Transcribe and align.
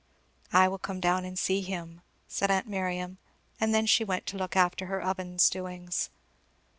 "I 0.51 0.67
will 0.67 0.79
come 0.79 0.99
down 0.99 1.25
and 1.25 1.37
see 1.37 1.61
him," 1.61 2.01
said 2.27 2.49
aunt 2.49 2.67
Miriam; 2.67 3.19
and 3.59 3.71
then 3.71 3.85
she 3.85 4.03
went 4.03 4.25
to 4.33 4.37
look 4.39 4.55
after 4.55 4.87
her 4.87 4.99
oven's 4.99 5.47
doings. 5.47 6.09